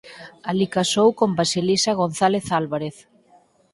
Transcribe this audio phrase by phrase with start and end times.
[0.49, 2.95] Alí casou con Basilisa González Álvarez.